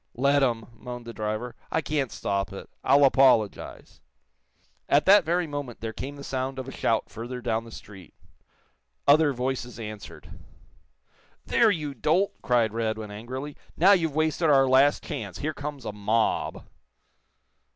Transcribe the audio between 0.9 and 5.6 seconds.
the driver. "I can't stop it. I'll apologize." At that very